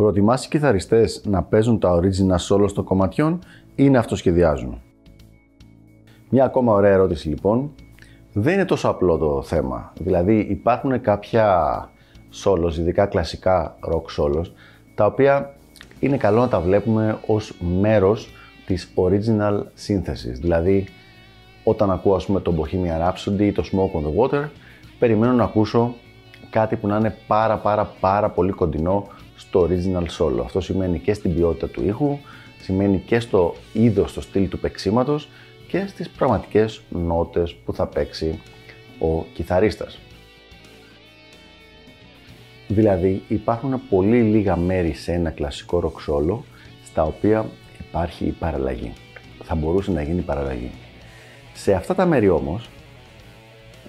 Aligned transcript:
Προτιμάς 0.00 0.44
οι 0.44 0.48
κιθαριστές 0.48 1.22
να 1.24 1.42
παίζουν 1.42 1.78
τα 1.78 2.00
original 2.00 2.56
solo 2.56 2.72
των 2.74 2.84
κομματιών 2.84 3.38
ή 3.74 3.90
να 3.90 3.98
αυτοσχεδιάζουν. 3.98 4.80
Μια 6.28 6.44
ακόμα 6.44 6.72
ωραία 6.72 6.92
ερώτηση 6.92 7.28
λοιπόν. 7.28 7.70
Δεν 8.32 8.54
είναι 8.54 8.64
τόσο 8.64 8.88
απλό 8.88 9.16
το 9.18 9.42
θέμα. 9.42 9.92
Δηλαδή 9.98 10.38
υπάρχουν 10.38 11.00
κάποια 11.00 11.68
solos, 12.44 12.76
ειδικά 12.78 13.06
κλασικά 13.06 13.76
rock 13.92 14.22
solos, 14.22 14.44
τα 14.94 15.06
οποία 15.06 15.54
είναι 15.98 16.16
καλό 16.16 16.40
να 16.40 16.48
τα 16.48 16.60
βλέπουμε 16.60 17.18
ως 17.26 17.54
μέρος 17.80 18.28
της 18.66 18.92
original 18.94 19.62
σύνθεσης. 19.74 20.38
Δηλαδή, 20.38 20.86
όταν 21.64 21.90
ακούω 21.90 22.14
ας 22.14 22.26
πούμε 22.26 22.40
το 22.40 22.54
Bohemian 22.58 23.08
Rhapsody 23.08 23.40
ή 23.40 23.52
το 23.52 23.64
Smoke 23.72 23.98
on 23.98 24.02
the 24.02 24.40
Water, 24.40 24.48
περιμένω 24.98 25.32
να 25.32 25.44
ακούσω 25.44 25.94
κάτι 26.50 26.76
που 26.76 26.86
να 26.86 26.96
είναι 26.96 27.16
πάρα 27.26 27.56
πάρα 27.56 27.84
πάρα 28.00 28.30
πολύ 28.30 28.52
κοντινό 28.52 29.06
στο 29.40 29.68
original 29.68 30.06
solo. 30.18 30.42
Αυτό 30.44 30.60
σημαίνει 30.60 30.98
και 30.98 31.14
στην 31.14 31.34
ποιότητα 31.34 31.68
του 31.68 31.86
ήχου, 31.86 32.18
σημαίνει 32.60 33.02
και 33.06 33.20
στο 33.20 33.54
είδος, 33.72 34.10
στο 34.10 34.20
στυλ 34.20 34.48
του 34.48 34.58
παίξήματος 34.58 35.28
και 35.68 35.86
στις 35.86 36.08
πραγματικές 36.08 36.80
νότες 36.88 37.54
που 37.64 37.74
θα 37.74 37.86
παίξει 37.86 38.40
ο 38.98 39.24
κιθαρίστας. 39.34 39.98
Δηλαδή 42.68 43.22
υπάρχουν 43.28 43.80
πολύ 43.88 44.22
λίγα 44.22 44.56
μέρη 44.56 44.92
σε 44.92 45.12
ένα 45.12 45.30
κλασικό 45.30 45.82
rock 45.84 46.12
solo 46.12 46.38
στα 46.84 47.02
οποία 47.02 47.46
υπάρχει 47.88 48.24
η 48.24 48.30
παραλλαγή. 48.38 48.92
Θα 49.44 49.54
μπορούσε 49.54 49.90
να 49.90 50.02
γίνει 50.02 50.18
η 50.18 50.22
παραλλαγή. 50.22 50.70
Σε 51.54 51.72
αυτά 51.72 51.94
τα 51.94 52.06
μέρη 52.06 52.28
όμως, 52.28 52.68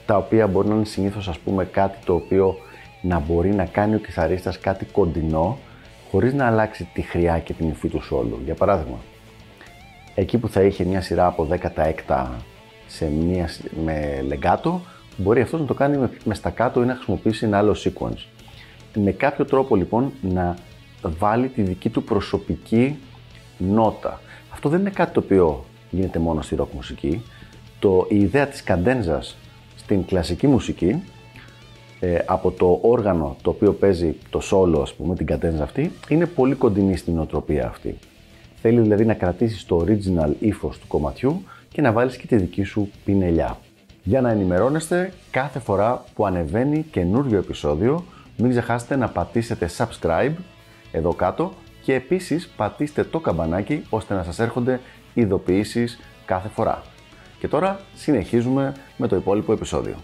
τα 0.05 0.17
οποία 0.17 0.47
μπορεί 0.47 0.67
να 0.67 0.75
είναι 0.75 0.85
συνήθως 0.85 1.27
ας 1.27 1.37
πούμε 1.37 1.65
κάτι 1.65 1.97
το 2.05 2.15
οποίο 2.15 2.57
να 3.01 3.19
μπορεί 3.19 3.49
να 3.49 3.65
κάνει 3.65 3.95
ο 3.95 3.97
κιθαρίστας 3.97 4.59
κάτι 4.59 4.85
κοντινό 4.85 5.57
χωρίς 6.11 6.33
να 6.33 6.47
αλλάξει 6.47 6.87
τη 6.93 7.01
χρειά 7.01 7.39
και 7.39 7.53
την 7.53 7.69
υφή 7.69 7.87
του 7.87 8.01
σόλου. 8.01 8.39
Για 8.45 8.55
παράδειγμα, 8.55 8.97
εκεί 10.15 10.37
που 10.37 10.49
θα 10.49 10.61
είχε 10.61 10.83
μια 10.83 11.01
σειρά 11.01 11.25
από 11.25 11.47
10 11.51 11.57
έκτα 11.75 12.35
σε 12.87 13.05
μια, 13.05 13.49
με 13.85 14.21
λεγκάτο, 14.27 14.81
μπορεί 15.17 15.41
αυτός 15.41 15.59
να 15.59 15.65
το 15.65 15.73
κάνει 15.73 15.97
με, 15.97 16.09
με 16.23 16.33
στακάτο 16.33 16.83
ή 16.83 16.85
να 16.85 16.95
χρησιμοποιήσει 16.95 17.45
ένα 17.45 17.57
άλλο 17.57 17.75
sequence. 17.83 18.25
Με 18.93 19.11
κάποιο 19.11 19.45
τρόπο 19.45 19.75
λοιπόν 19.75 20.11
να 20.21 20.55
βάλει 21.01 21.47
τη 21.47 21.61
δική 21.61 21.89
του 21.89 22.03
προσωπική 22.03 22.99
νότα. 23.57 24.21
Αυτό 24.53 24.69
δεν 24.69 24.79
είναι 24.79 24.89
κάτι 24.89 25.13
το 25.13 25.19
οποίο 25.19 25.65
γίνεται 25.89 26.19
μόνο 26.19 26.41
στη 26.41 26.55
rock 26.59 26.67
μουσική. 26.75 27.23
Το, 27.79 28.05
η 28.09 28.19
ιδέα 28.19 28.47
της 28.47 28.63
καντένζας 28.63 29.37
στην 29.75 30.05
κλασική 30.05 30.47
μουσική 30.47 31.03
ε, 32.03 32.17
από 32.25 32.51
το 32.51 32.79
όργανο 32.81 33.35
το 33.41 33.49
οποίο 33.49 33.73
παίζει 33.73 34.15
το 34.29 34.41
solo, 34.51 34.81
ας 34.81 34.93
πούμε, 34.93 35.15
την 35.15 35.25
κατένζα 35.25 35.63
αυτή, 35.63 35.91
είναι 36.09 36.25
πολύ 36.25 36.55
κοντινή 36.55 36.97
στην 36.97 37.19
οτροπία 37.19 37.67
αυτή. 37.67 37.97
Θέλει 38.61 38.79
δηλαδή 38.79 39.05
να 39.05 39.13
κρατήσεις 39.13 39.65
το 39.65 39.85
original 39.85 40.31
ύφος 40.39 40.79
του 40.79 40.87
κομματιού 40.87 41.43
και 41.69 41.81
να 41.81 41.91
βάλεις 41.91 42.17
και 42.17 42.27
τη 42.27 42.35
δική 42.35 42.63
σου 42.63 42.89
πινελιά. 43.05 43.57
Για 44.03 44.21
να 44.21 44.29
ενημερώνεστε 44.29 45.13
κάθε 45.31 45.59
φορά 45.59 46.03
που 46.15 46.25
ανεβαίνει 46.25 46.85
καινούριο 46.91 47.37
επεισόδιο, 47.37 48.03
μην 48.37 48.49
ξεχάσετε 48.49 48.95
να 48.95 49.07
πατήσετε 49.07 49.69
subscribe 49.77 50.33
εδώ 50.91 51.13
κάτω 51.13 51.53
και 51.83 51.93
επίσης 51.93 52.47
πατήστε 52.57 53.03
το 53.03 53.19
καμπανάκι 53.19 53.83
ώστε 53.89 54.13
να 54.13 54.23
σας 54.23 54.39
έρχονται 54.39 54.79
ειδοποιήσεις 55.13 55.99
κάθε 56.25 56.47
φορά. 56.47 56.83
Και 57.39 57.47
τώρα 57.47 57.79
συνεχίζουμε 57.95 58.73
με 58.97 59.07
το 59.07 59.15
υπόλοιπο 59.15 59.53
επεισόδιο. 59.53 59.95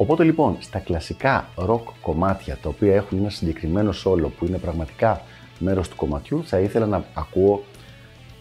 Οπότε 0.00 0.24
λοιπόν, 0.24 0.56
στα 0.60 0.78
κλασικά 0.78 1.48
rock 1.56 1.82
κομμάτια 2.02 2.56
τα 2.62 2.68
οποία 2.68 2.94
έχουν 2.94 3.18
ένα 3.18 3.30
συγκεκριμένο 3.30 3.92
solo 4.04 4.30
που 4.38 4.46
είναι 4.46 4.58
πραγματικά 4.58 5.22
μέρος 5.58 5.88
του 5.88 5.96
κομματιού, 5.96 6.44
θα 6.44 6.58
ήθελα 6.58 6.86
να 6.86 7.04
ακούω 7.14 7.64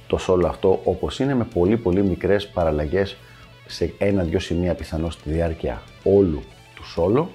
το 0.08 0.20
solo 0.28 0.46
αυτό 0.48 0.82
όπως 0.84 1.20
είναι 1.20 1.36
με 1.36 1.44
πολύ 1.44 1.78
πολύ 1.78 2.04
μικρές 2.04 2.48
παραλλαγές 2.48 3.18
σε 3.66 3.94
ένα-δυο 3.98 4.40
σημεία 4.40 4.74
πιθανώς 4.74 5.14
στη 5.14 5.30
διάρκεια 5.30 5.82
όλου 6.04 6.44
του 6.76 6.84
solo 6.96 7.26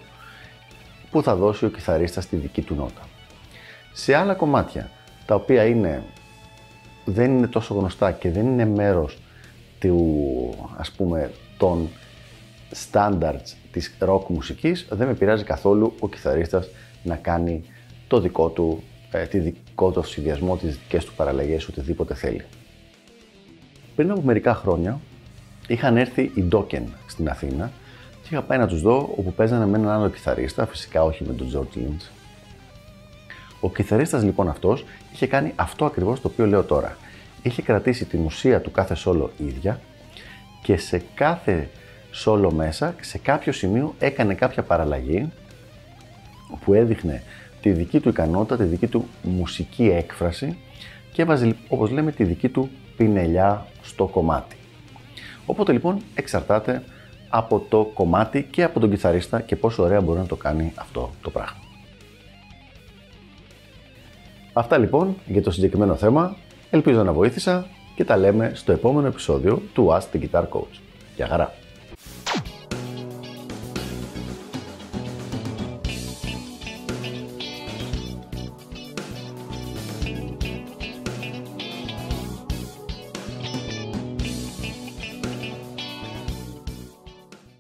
που 1.11 1.23
θα 1.23 1.37
δώσει 1.37 1.65
ο 1.65 1.69
κιθαρίστας 1.69 2.27
τη 2.27 2.37
δική 2.37 2.63
του 2.63 2.75
νότα. 2.75 3.09
Σε 3.93 4.15
άλλα 4.15 4.35
κομμάτια 4.35 4.91
τα 5.27 5.35
οποία 5.35 5.65
είναι, 5.65 6.03
δεν 7.05 7.37
είναι 7.37 7.47
τόσο 7.47 7.75
γνωστά 7.75 8.13
και 8.13 8.31
δεν 8.31 8.47
είναι 8.47 8.67
μέρος 8.67 9.19
του, 9.79 10.55
ας 10.77 10.91
πούμε, 10.91 11.31
των 11.57 11.89
standards 12.93 13.55
της 13.73 13.95
rock 14.01 14.27
μουσικής 14.27 14.87
δεν 14.91 15.07
με 15.07 15.15
πειράζει 15.15 15.45
καθόλου 15.45 15.95
ο 15.99 16.09
κιθαρίστας 16.09 16.69
να 17.03 17.17
κάνει 17.17 17.65
το 18.09 18.21
δικό 18.21 18.49
του, 18.49 18.83
ε, 19.11 19.25
τη 19.27 19.39
δικό 19.39 19.91
του 19.91 20.03
συνδυασμό, 20.03 20.57
τις 20.57 20.79
δικές 20.79 21.05
του 21.05 21.13
παραλλαγές, 21.15 21.69
οτιδήποτε 21.69 22.15
θέλει. 22.15 22.45
Πριν 23.97 24.11
από 24.11 24.21
μερικά 24.23 24.55
χρόνια 24.55 25.01
είχαν 25.67 25.97
έρθει 25.97 26.23
οι 26.23 26.49
Dokken 26.53 26.83
στην 27.07 27.29
Αθήνα 27.29 27.71
και 28.23 28.29
είχα 28.31 28.43
πάει 28.43 28.59
να 28.59 28.67
τους 28.67 28.83
δω 28.83 29.15
όπου 29.17 29.33
παίζανε 29.33 29.67
με 29.67 29.79
έναν 29.79 29.91
άλλο 29.91 30.09
κιθαρίστα, 30.09 30.67
φυσικά 30.67 31.05
όχι 31.05 31.25
με 31.25 31.33
τον 31.33 31.49
George 31.55 31.79
Lynch. 31.79 32.11
Ο 33.61 33.71
κιθαρίστας 33.71 34.23
λοιπόν 34.23 34.49
αυτός 34.49 34.85
είχε 35.13 35.27
κάνει 35.27 35.53
αυτό 35.57 35.85
ακριβώς 35.85 36.21
το 36.21 36.29
οποίο 36.29 36.47
λέω 36.47 36.63
τώρα. 36.63 36.97
Είχε 37.43 37.63
κρατήσει 37.63 38.05
την 38.05 38.25
ουσία 38.25 38.61
του 38.61 38.71
κάθε 38.71 38.97
solo 39.05 39.29
ίδια 39.37 39.81
και 40.63 40.77
σε 40.77 41.03
κάθε 41.15 41.69
solo 42.25 42.53
μέσα, 42.53 42.95
σε 43.01 43.19
κάποιο 43.19 43.53
σημείο 43.53 43.95
έκανε 43.99 44.35
κάποια 44.35 44.63
παραλλαγή 44.63 45.33
που 46.65 46.75
έδειχνε 46.75 47.23
τη 47.63 47.71
δική 47.71 48.01
του 48.01 48.09
ικανότητα, 48.09 48.57
τη 48.57 48.65
δική 48.65 48.87
του 48.87 49.09
μουσική 49.23 49.85
έκφραση 49.85 50.59
και 51.13 51.23
έβαζε, 51.23 51.57
όπως 51.69 51.91
λέμε, 51.91 52.13
τη 52.13 52.25
δική 52.25 52.49
του 52.49 52.71
πινελιά 52.97 53.67
στο 53.83 54.07
κομμάτι. 54.07 54.57
Οπότε 55.47 55.73
λοιπόν 55.73 56.03
εξαρτάται 56.15 56.83
από 57.29 57.67
το 57.69 57.91
κομμάτι 57.95 58.43
και 58.51 58.63
από 58.63 58.81
τον 58.81 58.91
κιθαρίστα 58.91 59.41
και 59.41 59.57
πόσο 59.57 59.83
ωραία 59.83 60.01
μπορεί 60.01 60.19
να 60.19 60.27
το 60.27 60.37
κάνει 60.37 60.73
αυτό 60.75 61.11
το 61.23 61.31
πράγμα. 61.31 61.61
Αυτά 64.53 64.79
λοιπόν 64.79 65.17
για 65.27 65.43
το 65.43 65.51
συγκεκριμένο 65.51 65.97
θέμα. 65.97 66.37
Ελπίζω 66.71 67.03
να 67.03 67.13
βοήθησα 67.13 67.67
και 67.95 68.05
τα 68.05 68.17
λέμε 68.17 68.53
στο 68.55 68.73
επόμενο 68.73 69.07
επεισόδιο 69.07 69.63
του 69.73 69.89
Ask 69.91 70.17
the 70.17 70.21
Guitar 70.21 70.49
Coach. 70.49 70.81
Γεια 71.17 71.27
χαρά! 71.27 71.62